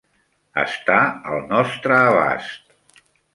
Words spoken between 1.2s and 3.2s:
al nostre abast.